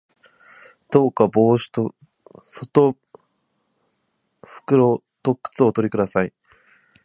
[0.89, 1.93] どうか帽子と
[2.47, 2.95] 外
[4.41, 6.33] 套と靴をおとり下さい